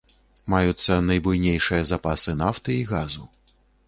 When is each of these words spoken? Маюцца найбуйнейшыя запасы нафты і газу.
Маюцца 0.53 0.95
найбуйнейшыя 1.09 1.81
запасы 1.91 2.31
нафты 2.39 2.75
і 2.79 2.87
газу. 2.93 3.27